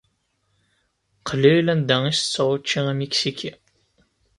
Qlil 1.27 1.67
anda 1.73 1.97
i 2.11 2.13
setteɣ 2.13 2.47
učči 2.55 2.79
amiksiki. 2.91 3.51